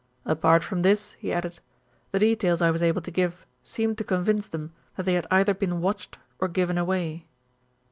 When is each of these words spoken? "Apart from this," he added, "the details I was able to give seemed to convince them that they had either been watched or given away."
"Apart 0.25 0.63
from 0.63 0.81
this," 0.81 1.11
he 1.19 1.31
added, 1.31 1.59
"the 2.11 2.17
details 2.17 2.59
I 2.59 2.71
was 2.71 2.81
able 2.81 3.03
to 3.03 3.11
give 3.11 3.45
seemed 3.63 3.99
to 3.99 4.03
convince 4.03 4.47
them 4.47 4.73
that 4.95 5.03
they 5.05 5.13
had 5.13 5.27
either 5.29 5.53
been 5.53 5.79
watched 5.79 6.17
or 6.39 6.47
given 6.47 6.79
away." 6.79 7.27